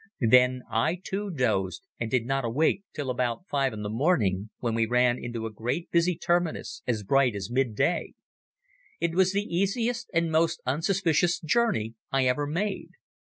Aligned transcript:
Then 0.31 0.63
I, 0.67 0.95
too, 1.03 1.29
dozed 1.29 1.83
and 1.99 2.09
did 2.09 2.25
not 2.25 2.43
awake 2.43 2.81
till 2.91 3.11
about 3.11 3.45
five 3.47 3.71
in 3.71 3.83
the 3.83 3.87
morning, 3.89 4.49
when 4.57 4.73
we 4.73 4.87
ran 4.87 5.23
into 5.23 5.45
a 5.45 5.51
great 5.53 5.91
busy 5.91 6.17
terminus 6.17 6.81
as 6.87 7.03
bright 7.03 7.35
as 7.35 7.51
midday. 7.51 8.13
It 8.99 9.13
was 9.13 9.31
the 9.31 9.43
easiest 9.43 10.09
and 10.11 10.31
most 10.31 10.59
unsuspicious 10.65 11.39
journey 11.39 11.93
I 12.11 12.25
ever 12.25 12.47
made. 12.47 12.89